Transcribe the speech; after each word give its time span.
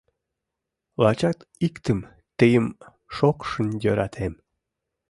Лачак 1.03 1.37
иктым, 1.67 1.99
тыйым, 2.37 2.67
шокшын 3.15 3.67
йӧратем. 3.83 4.33